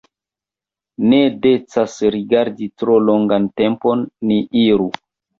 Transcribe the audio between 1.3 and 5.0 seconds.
decas rigardi tro longan tempon, ni iru!